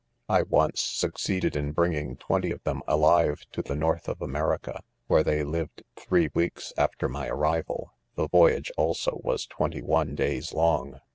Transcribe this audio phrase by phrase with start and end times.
[0.27, 5.23] I once succeeded in bringing twenty of them alive to the north of America, ■where
[5.23, 5.43] they.
[5.43, 11.01] lived three weeks after my arrival j the voyage, also, was twenty one days long.